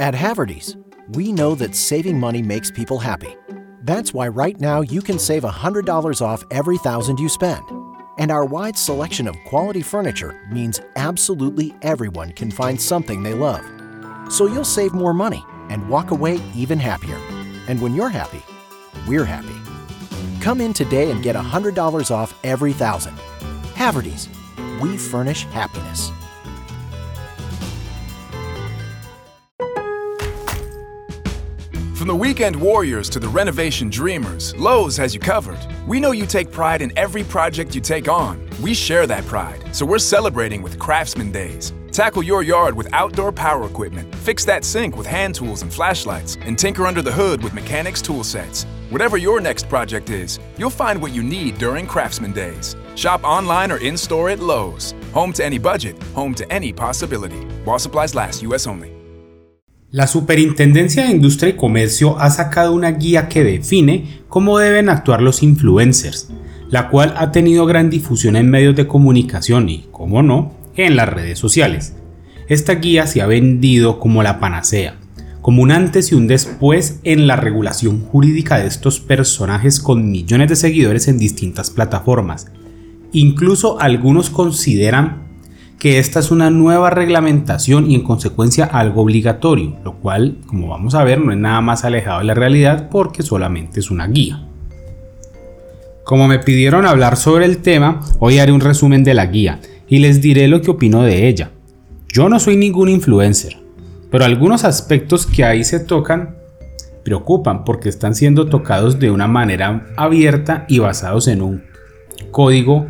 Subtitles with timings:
[0.00, 0.76] At Haverty's,
[1.14, 3.34] we know that saving money makes people happy.
[3.82, 7.64] That's why right now you can save $100 off every thousand you spend.
[8.16, 13.64] And our wide selection of quality furniture means absolutely everyone can find something they love.
[14.32, 17.18] So you'll save more money and walk away even happier.
[17.66, 18.42] And when you're happy,
[19.08, 19.56] we're happy.
[20.40, 23.16] Come in today and get $100 off every thousand.
[23.74, 24.28] Haverty's,
[24.80, 26.12] we furnish happiness.
[31.98, 35.58] From the weekend warriors to the renovation dreamers, Lowe's has you covered.
[35.84, 38.48] We know you take pride in every project you take on.
[38.62, 41.72] We share that pride, so we're celebrating with Craftsman Days.
[41.90, 46.38] Tackle your yard with outdoor power equipment, fix that sink with hand tools and flashlights,
[46.42, 48.62] and tinker under the hood with mechanics tool sets.
[48.90, 52.76] Whatever your next project is, you'll find what you need during Craftsman Days.
[52.94, 54.94] Shop online or in store at Lowe's.
[55.14, 57.40] Home to any budget, home to any possibility.
[57.64, 58.68] While supplies last, U.S.
[58.68, 58.97] only.
[59.90, 65.22] La Superintendencia de Industria y Comercio ha sacado una guía que define cómo deben actuar
[65.22, 66.28] los influencers,
[66.68, 71.08] la cual ha tenido gran difusión en medios de comunicación y, como no, en las
[71.08, 71.94] redes sociales.
[72.48, 74.96] Esta guía se ha vendido como la panacea,
[75.40, 80.50] como un antes y un después en la regulación jurídica de estos personajes con millones
[80.50, 82.48] de seguidores en distintas plataformas.
[83.12, 85.27] Incluso algunos consideran
[85.78, 90.94] que esta es una nueva reglamentación y en consecuencia algo obligatorio, lo cual, como vamos
[90.94, 94.44] a ver, no es nada más alejado de la realidad porque solamente es una guía.
[96.04, 99.98] Como me pidieron hablar sobre el tema, hoy haré un resumen de la guía y
[99.98, 101.52] les diré lo que opino de ella.
[102.12, 103.56] Yo no soy ningún influencer,
[104.10, 106.36] pero algunos aspectos que ahí se tocan
[107.04, 111.62] preocupan porque están siendo tocados de una manera abierta y basados en un
[112.30, 112.86] código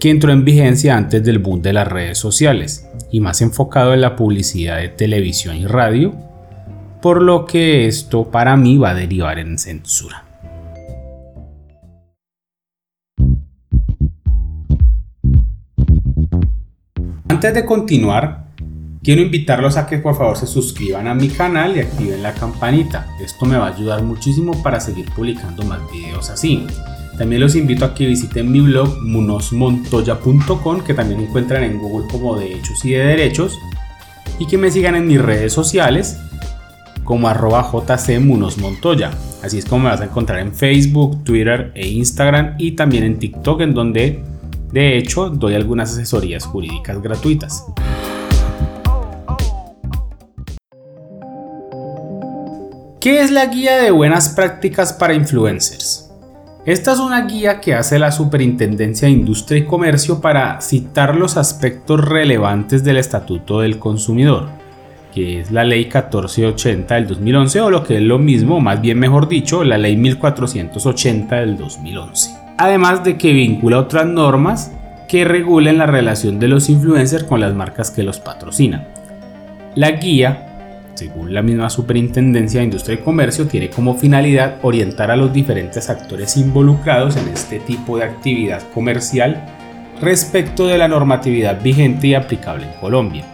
[0.00, 4.00] que entró en vigencia antes del boom de las redes sociales y más enfocado en
[4.00, 6.14] la publicidad de televisión y radio,
[7.02, 10.24] por lo que esto para mí va a derivar en censura.
[17.28, 18.46] Antes de continuar,
[19.02, 23.06] quiero invitarlos a que por favor se suscriban a mi canal y activen la campanita.
[23.22, 26.66] Esto me va a ayudar muchísimo para seguir publicando más videos así.
[27.20, 32.34] También los invito a que visiten mi blog munosmontoya.com que también encuentran en Google como
[32.34, 33.58] de hechos y de derechos
[34.38, 36.18] y que me sigan en mis redes sociales
[37.04, 39.10] como arroba jcmunosmontoya.
[39.42, 43.18] Así es como me vas a encontrar en Facebook, Twitter e Instagram y también en
[43.18, 44.24] TikTok en donde
[44.72, 47.66] de hecho doy algunas asesorías jurídicas gratuitas.
[52.98, 56.09] ¿Qué es la guía de buenas prácticas para influencers?
[56.66, 61.38] Esta es una guía que hace la Superintendencia de Industria y Comercio para citar los
[61.38, 64.50] aspectos relevantes del Estatuto del Consumidor,
[65.14, 68.98] que es la Ley 1480 del 2011 o lo que es lo mismo, más bien
[68.98, 72.36] mejor dicho, la Ley 1480 del 2011.
[72.58, 74.70] Además de que vincula otras normas
[75.08, 78.86] que regulen la relación de los influencers con las marcas que los patrocinan.
[79.76, 80.49] La guía
[81.00, 85.88] según la misma Superintendencia de Industria y Comercio, tiene como finalidad orientar a los diferentes
[85.88, 89.46] actores involucrados en este tipo de actividad comercial
[90.02, 93.24] respecto de la normatividad vigente y aplicable en Colombia,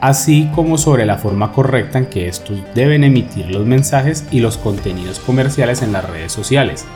[0.00, 4.58] así como sobre la forma correcta en que estos deben emitir los mensajes y los
[4.58, 6.86] contenidos comerciales en las redes sociales,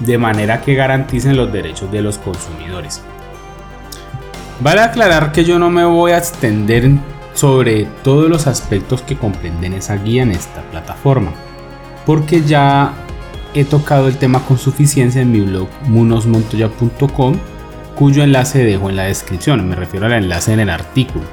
[0.00, 3.00] de manera que garanticen los derechos de los consumidores.
[4.58, 6.90] Vale aclarar que yo no me voy a extender
[7.34, 11.32] sobre todos los aspectos que comprenden esa guía en esta plataforma,
[12.04, 12.92] porque ya
[13.54, 17.36] he tocado el tema con suficiencia en mi blog munosmontoya.com,
[17.96, 21.24] cuyo enlace dejo en la descripción, me refiero al enlace en el artículo.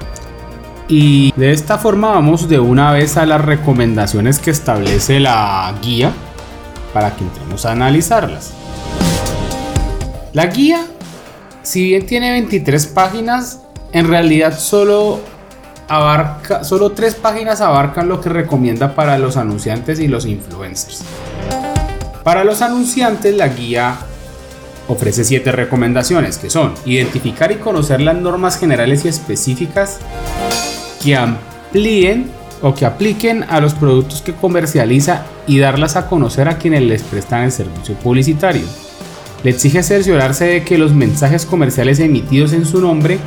[0.87, 6.11] Y de esta forma vamos de una vez a las recomendaciones que establece la guía
[6.93, 8.53] para que entremos a analizarlas.
[10.33, 10.85] La guía,
[11.61, 13.61] si bien tiene 23 páginas,
[13.91, 15.19] en realidad solo
[15.89, 21.03] abarca, solo tres páginas abarcan lo que recomienda para los anunciantes y los influencers.
[22.23, 23.97] Para los anunciantes, la guía
[24.87, 29.99] ofrece siete recomendaciones que son identificar y conocer las normas generales y específicas
[31.03, 32.29] que amplíen
[32.61, 37.03] o que apliquen a los productos que comercializa y darlas a conocer a quienes les
[37.03, 38.65] prestan el servicio publicitario.
[39.43, 43.19] Le exige cerciorarse de que los mensajes comerciales emitidos en su nombre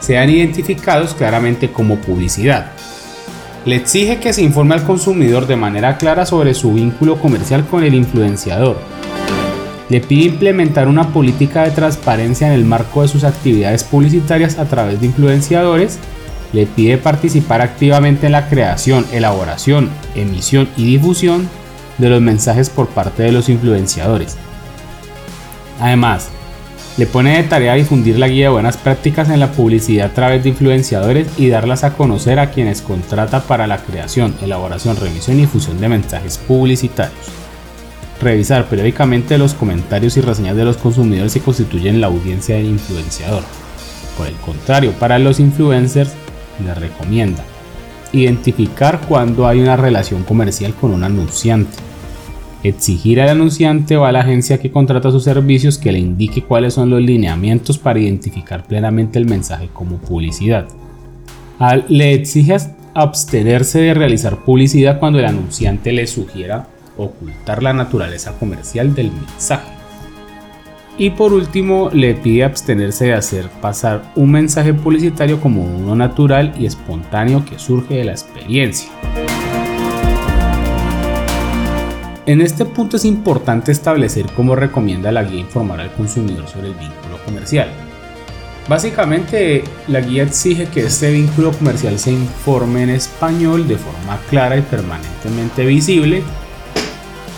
[0.00, 2.72] sean identificados claramente como publicidad.
[3.64, 7.82] Le exige que se informe al consumidor de manera clara sobre su vínculo comercial con
[7.82, 8.78] el influenciador.
[9.88, 14.66] Le pide implementar una política de transparencia en el marco de sus actividades publicitarias a
[14.66, 15.98] través de influenciadores
[16.52, 21.48] le pide participar activamente en la creación, elaboración, emisión y difusión
[21.98, 24.36] de los mensajes por parte de los influenciadores.
[25.80, 26.30] Además,
[26.96, 30.42] le pone de tarea difundir la guía de buenas prácticas en la publicidad a través
[30.42, 35.42] de influenciadores y darlas a conocer a quienes contrata para la creación, elaboración, revisión y
[35.42, 37.26] difusión de mensajes publicitarios.
[38.20, 43.42] Revisar periódicamente los comentarios y reseñas de los consumidores que constituyen la audiencia del influenciador.
[44.16, 46.14] Por el contrario, para los influencers,
[46.64, 47.44] le recomienda
[48.12, 51.76] identificar cuando hay una relación comercial con un anunciante
[52.68, 56.74] exigir al anunciante o a la agencia que contrata sus servicios que le indique cuáles
[56.74, 60.66] son los lineamientos para identificar plenamente el mensaje como publicidad.
[61.88, 62.56] le exige
[62.94, 69.76] abstenerse de realizar publicidad cuando el anunciante le sugiera ocultar la naturaleza comercial del mensaje.
[70.98, 76.54] Y por último, le pide abstenerse de hacer pasar un mensaje publicitario como uno natural
[76.58, 78.88] y espontáneo que surge de la experiencia.
[82.26, 86.74] En este punto es importante establecer cómo recomienda la guía informar al consumidor sobre el
[86.74, 87.68] vínculo comercial.
[88.68, 94.56] Básicamente, la guía exige que este vínculo comercial se informe en español de forma clara
[94.56, 96.24] y permanentemente visible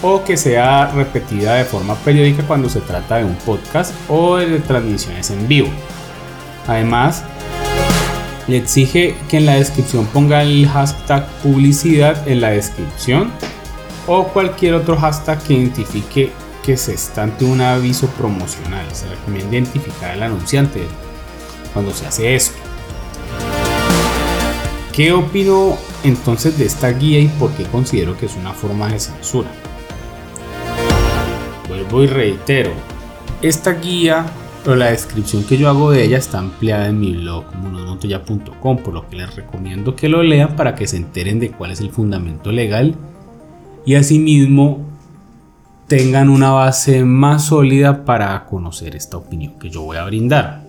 [0.00, 4.58] o que sea repetida de forma periódica cuando se trata de un podcast o de
[4.60, 5.68] transmisiones en vivo.
[6.66, 7.24] Además,
[8.46, 13.30] le exige que en la descripción ponga el hashtag publicidad en la descripción
[14.08, 16.32] o cualquier otro hashtag que identifique
[16.64, 18.86] que se está ante un aviso promocional.
[18.92, 20.82] Se recomienda identificar al anunciante
[21.72, 22.52] cuando se hace eso.
[24.92, 28.98] ¿Qué opino entonces de esta guía y por qué considero que es una forma de
[28.98, 29.48] censura?
[31.68, 32.72] Vuelvo y reitero,
[33.42, 34.26] esta guía
[34.66, 38.94] o la descripción que yo hago de ella está ampliada en mi blog monosmontoya.com, por
[38.94, 41.90] lo que les recomiendo que lo lean para que se enteren de cuál es el
[41.90, 42.96] fundamento legal
[43.84, 44.80] y asimismo
[45.86, 50.68] tengan una base más sólida para conocer esta opinión que yo voy a brindar.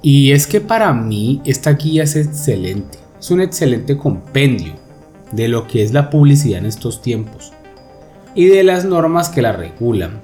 [0.00, 4.72] Y es que para mí esta guía es excelente, es un excelente compendio
[5.32, 7.52] de lo que es la publicidad en estos tiempos
[8.34, 10.20] y de las normas que la regulan,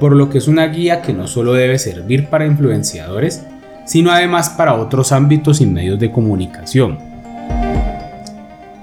[0.00, 3.44] por lo que es una guía que no solo debe servir para influenciadores,
[3.84, 6.98] sino además para otros ámbitos y medios de comunicación.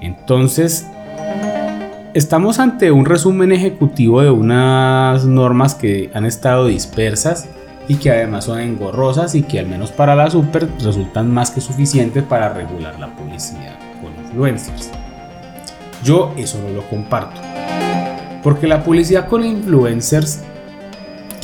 [0.04, 0.86] Entonces,
[2.14, 7.48] Estamos ante un resumen ejecutivo de unas normas que han estado dispersas
[7.88, 11.60] y que además son engorrosas y que al menos para la super resultan más que
[11.60, 14.92] suficientes para regular la publicidad con influencers.
[16.04, 17.40] Yo eso no lo comparto.
[18.44, 20.44] Porque la publicidad con influencers,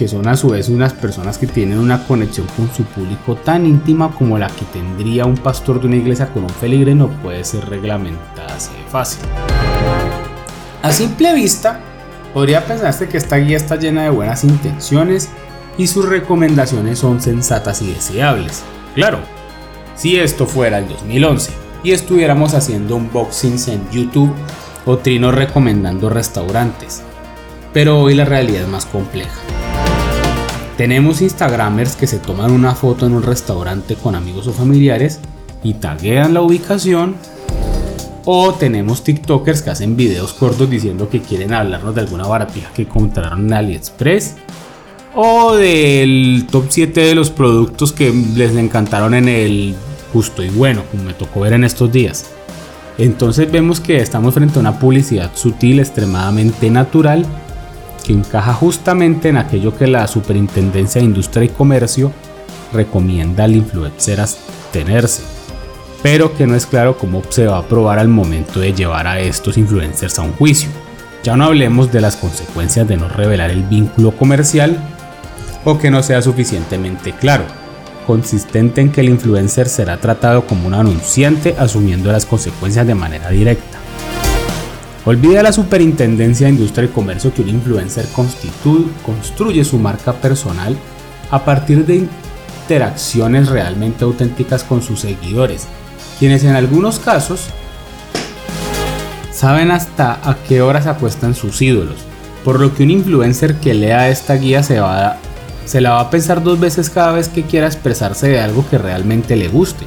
[0.01, 3.67] que son a su vez unas personas que tienen una conexión con su público tan
[3.67, 7.45] íntima como la que tendría un pastor de una iglesia con un feligre, no puede
[7.45, 9.21] ser reglamentada así de fácil.
[10.83, 11.81] A simple vista,
[12.33, 15.29] podría pensarse que esta guía está llena de buenas intenciones
[15.77, 18.63] y sus recomendaciones son sensatas y deseables.
[18.95, 19.19] Claro,
[19.97, 21.53] si esto fuera el 2011
[21.83, 24.33] y estuviéramos haciendo unboxings en YouTube
[24.87, 27.03] o trinos recomendando restaurantes.
[27.75, 29.60] Pero hoy la realidad es más compleja.
[30.81, 35.21] Tenemos Instagramers que se toman una foto en un restaurante con amigos o familiares
[35.63, 37.17] y taguean la ubicación
[38.25, 42.81] o tenemos TikTokers que hacen videos cortos diciendo que quieren hablarnos de alguna baratija que
[42.81, 44.37] encontraron en AliExpress.
[45.15, 49.75] O del top 7 de los productos que les encantaron en el
[50.15, 52.31] justo y bueno, como me tocó ver en estos días.
[52.97, 57.27] Entonces vemos que estamos frente a una publicidad sutil, extremadamente natural,
[58.13, 62.13] encaja justamente en aquello que la Superintendencia de Industria y Comercio
[62.73, 64.21] recomienda al influencer
[64.73, 65.41] tenerse
[66.03, 69.21] pero que no es claro cómo se va a probar al momento de llevar a
[69.21, 70.71] estos influencers a un juicio.
[71.23, 74.79] Ya no hablemos de las consecuencias de no revelar el vínculo comercial
[75.65, 77.45] o que no sea suficientemente claro,
[78.07, 83.29] consistente en que el influencer será tratado como un anunciante asumiendo las consecuencias de manera
[83.29, 83.70] directa.
[85.05, 88.07] Olvida la Superintendencia de Industria y Comercio que un influencer
[89.05, 90.77] construye su marca personal
[91.31, 92.07] a partir de
[92.67, 95.67] interacciones realmente auténticas con sus seguidores
[96.21, 97.47] quienes en algunos casos
[99.33, 101.97] saben hasta a qué hora se acuestan sus ídolos,
[102.45, 106.61] por lo que un influencer que lea esta guía se la va a pensar dos
[106.61, 109.87] veces cada vez que quiera expresarse de algo que realmente le guste,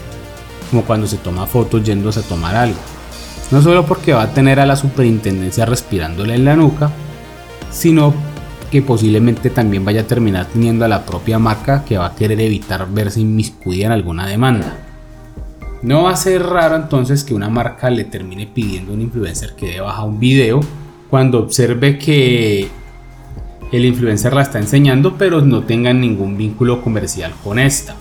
[0.71, 2.79] como cuando se toma fotos yéndose a tomar algo.
[3.53, 6.89] No solo porque va a tener a la superintendencia respirándole en la nuca,
[7.69, 8.11] sino
[8.71, 12.41] que posiblemente también vaya a terminar teniendo a la propia marca que va a querer
[12.41, 14.75] evitar verse inmiscuida en alguna demanda.
[15.83, 19.53] No va a ser raro entonces que una marca le termine pidiendo a un influencer
[19.53, 20.59] que dé baja un video
[21.11, 22.69] cuando observe que
[23.71, 27.93] el influencer la está enseñando pero no tenga ningún vínculo comercial con esta.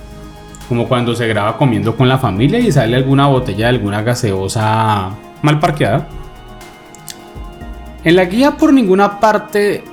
[0.66, 5.14] Como cuando se graba comiendo con la familia y sale alguna botella de alguna gaseosa
[5.42, 6.08] mal parqueada.
[8.04, 9.84] En la guía por ninguna parte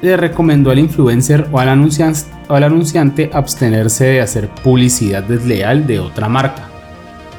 [0.00, 6.68] le recomendó al influencer o al, anunciante, abstenerse de hacer publicidad desleal de otra marca,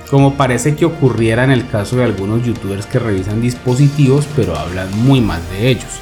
[0.10, 4.88] como parece que ocurriera en el caso de algunos youtubers que revisan dispositivos pero hablan
[5.03, 6.00] muy mal de ellos,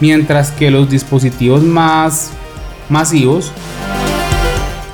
[0.00, 2.30] mientras que los dispositivos más
[2.88, 3.52] masivos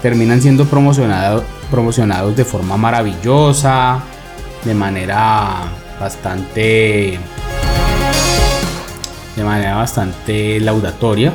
[0.02, 4.02] terminan siendo promocionados de forma maravillosa,
[4.64, 5.62] de manera
[6.00, 7.18] bastante
[9.37, 11.33] de manera bastante laudatoria.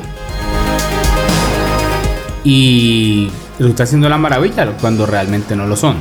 [2.44, 5.96] Y resulta siendo la maravilla cuando realmente no lo son.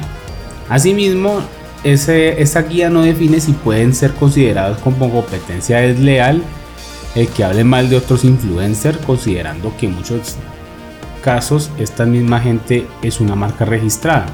[0.70, 1.42] Asimismo,
[1.84, 6.44] ese, esa guía no define si pueden ser considerados como competencia desleal
[7.16, 10.36] el que hable mal de otros influencers, considerando que en muchos
[11.24, 14.28] casos esta misma gente es una marca registrada,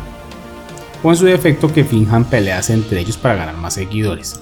[1.06, 4.40] o en su defecto que finjan peleas entre ellos para ganar más seguidores.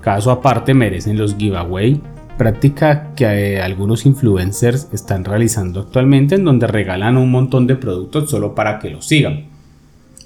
[0.00, 2.00] Caso aparte merecen los giveaway
[2.36, 8.28] práctica que eh, algunos influencers están realizando actualmente en donde regalan un montón de productos
[8.28, 9.46] solo para que los sigan.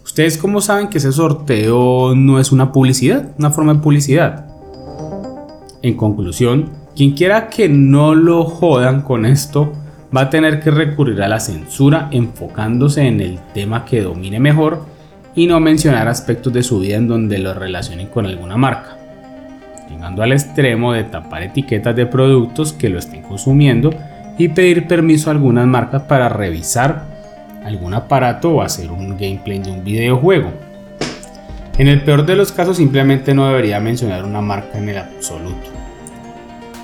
[0.03, 4.47] ¿Ustedes cómo saben que ese sorteo no es una publicidad, una forma de publicidad?
[5.83, 9.71] En conclusión, quien quiera que no lo jodan con esto
[10.17, 14.92] va a tener que recurrir a la censura enfocándose en el tema que domine mejor
[15.35, 18.97] y no mencionar aspectos de su vida en donde lo relacionen con alguna marca
[19.93, 23.91] llegando al extremo de tapar etiquetas de productos que lo estén consumiendo
[24.39, 27.05] y pedir permiso a algunas marcas para revisar
[27.65, 30.51] algún aparato o hacer un gameplay de un videojuego.
[31.79, 35.71] En el peor de los casos simplemente no debería mencionar una marca en el absoluto.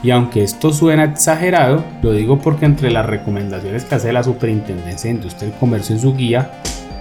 [0.02, 5.10] Y aunque esto suena exagerado, lo digo porque entre las recomendaciones que hace la Superintendencia
[5.10, 6.52] de Industria y Comercio en su guía,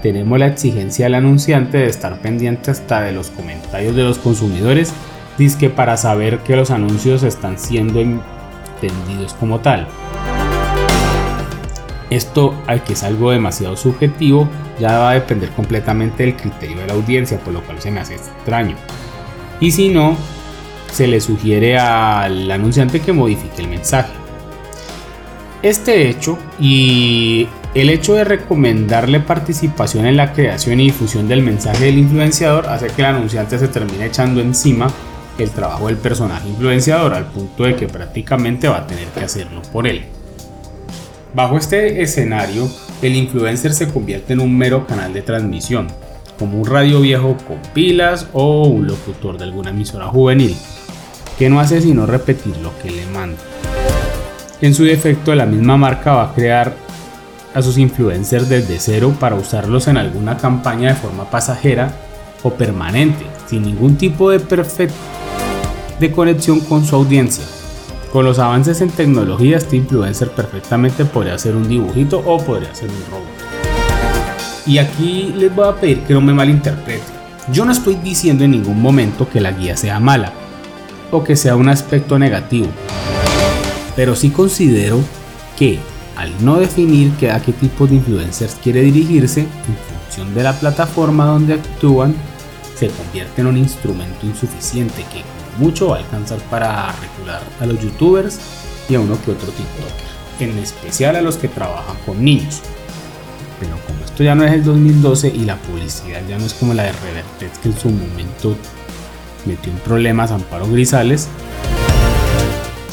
[0.08, 4.94] tenemos la exigencia del anunciante de estar pendiente hasta de los comentarios de los consumidores
[5.60, 9.86] que para saber que los anuncios están siendo entendidos como tal.
[12.10, 14.48] Esto, al que es algo demasiado subjetivo,
[14.80, 18.00] ya va a depender completamente del criterio de la audiencia, por lo cual se me
[18.00, 18.78] hace extraño.
[19.60, 20.16] Y si no,
[20.90, 24.14] se le sugiere al anunciante que modifique el mensaje.
[25.62, 27.50] Este hecho y
[27.81, 32.88] el hecho de recomendarle participación en la creación y difusión del mensaje del influenciador hace
[32.88, 34.88] que el anunciante se termine echando encima
[35.38, 39.62] el trabajo del personaje influenciador al punto de que prácticamente va a tener que hacerlo
[39.72, 40.05] por él.
[41.36, 42.67] Bajo este escenario,
[43.03, 45.86] el influencer se convierte en un mero canal de transmisión,
[46.39, 50.57] como un radio viejo con pilas o un locutor de alguna emisora juvenil,
[51.38, 53.38] que no hace sino repetir lo que le manda.
[54.62, 56.87] En su defecto, la misma marca va a crear
[57.58, 61.92] a sus influencers desde cero para usarlos en alguna campaña de forma pasajera
[62.44, 64.94] o permanente, sin ningún tipo de perfecto
[66.00, 67.44] de conexión con su audiencia.
[68.14, 72.90] Con los avances en tecnología, este influencer perfectamente podría ser un dibujito o podría ser
[72.92, 73.28] un robot.
[74.68, 77.18] Y aquí les voy a pedir que no me malinterpreten.
[77.52, 80.32] Yo no estoy diciendo en ningún momento que la guía sea mala
[81.10, 82.68] o que sea un aspecto negativo,
[83.96, 85.00] pero sí considero
[85.58, 85.80] que
[86.18, 89.48] al no definir a qué tipo de influencers quiere dirigirse en
[90.04, 92.16] función de la plataforma donde actúan,
[92.76, 95.24] se convierte en un instrumento insuficiente que
[95.64, 98.40] mucho va a alcanzar para regular a los youtubers
[98.90, 102.62] y a uno que otro tiktoker, en especial a los que trabajan con niños.
[103.60, 106.74] Pero como esto ya no es el 2012 y la publicidad ya no es como
[106.74, 108.56] la de Revertet que en su momento
[109.46, 111.28] metió en problemas a Amparo Grisales,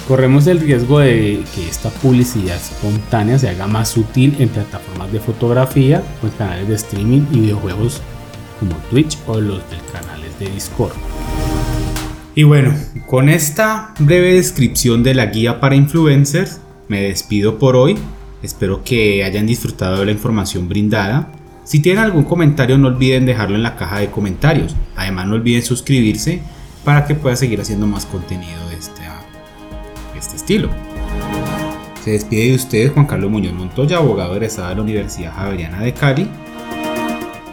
[0.06, 5.20] corremos el riesgo de que esta publicidad espontánea se haga más útil en plataformas de
[5.20, 8.02] fotografía o en canales de streaming y videojuegos
[8.60, 10.92] como Twitch o los del canales de Discord.
[12.34, 12.74] Y bueno,
[13.06, 17.96] con esta breve descripción de la guía para influencers, me despido por hoy.
[18.42, 21.30] Espero que hayan disfrutado de la información brindada.
[21.64, 24.74] Si tienen algún comentario no olviden dejarlo en la caja de comentarios.
[24.96, 26.42] Además no olviden suscribirse
[26.84, 29.03] para que pueda seguir haciendo más contenido de este
[30.44, 30.68] estilo.
[32.04, 35.94] Se despide de ustedes Juan Carlos Muñoz Montoya, abogado egresado de la Universidad Javeriana de
[35.94, 36.28] Cali.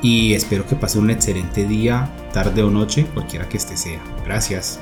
[0.01, 4.01] Y espero que pasen un excelente día, tarde o noche, cualquiera que este sea.
[4.25, 4.81] Gracias.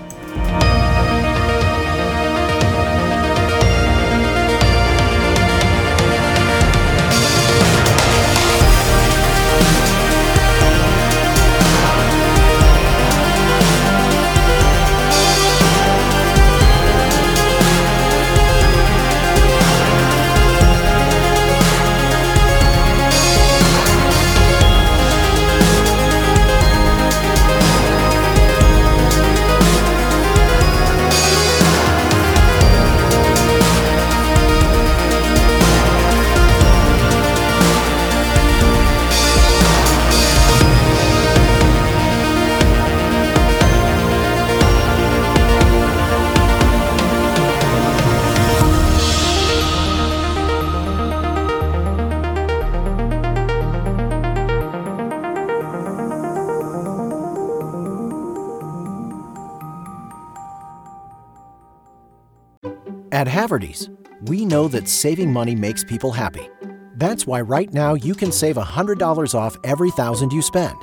[63.12, 63.90] At Haverty's,
[64.28, 66.48] we know that saving money makes people happy.
[66.96, 70.78] That's why right now you can save $100 off every thousand you spend.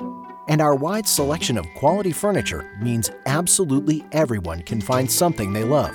[0.49, 5.95] And our wide selection of quality furniture means absolutely everyone can find something they love.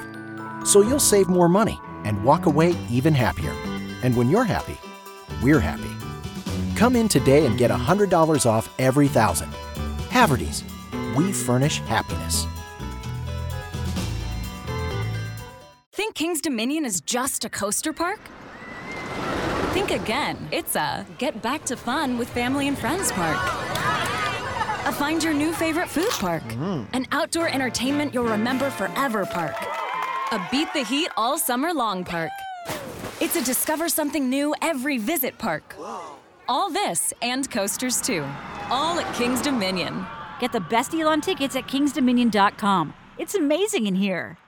[0.65, 3.53] So you'll save more money and walk away even happier.
[4.01, 4.77] And when you're happy,
[5.43, 5.91] we're happy.
[6.77, 9.51] Come in today and get $100 off every thousand.
[10.09, 10.63] Haverty's,
[11.13, 12.47] we furnish happiness.
[16.01, 18.20] Think King's Dominion is just a coaster park?
[19.72, 20.36] Think again.
[20.51, 23.38] It's a get back to fun with family and friends park.
[24.88, 26.41] A find your new favorite food park.
[26.41, 26.86] Mm-hmm.
[26.96, 29.53] An outdoor entertainment you'll remember forever park.
[30.31, 32.31] A beat the heat all summer long park.
[33.20, 35.75] It's a discover something new every visit park.
[36.50, 38.25] All this and coasters too.
[38.72, 40.08] All at King's Dominion.
[40.39, 42.96] Get the best deal on tickets at kingsdominion.com.
[43.20, 44.39] It's amazing in here.